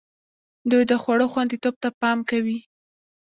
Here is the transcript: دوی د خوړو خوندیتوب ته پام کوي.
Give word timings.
دوی 0.69 0.83
د 0.91 0.93
خوړو 1.01 1.25
خوندیتوب 1.33 1.75
ته 1.83 1.89
پام 2.01 2.17
کوي. 2.29 2.57